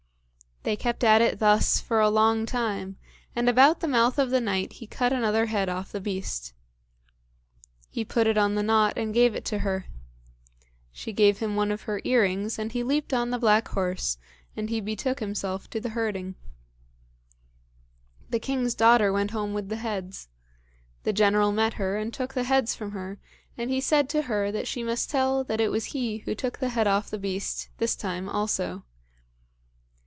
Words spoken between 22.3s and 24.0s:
the heads from her, and he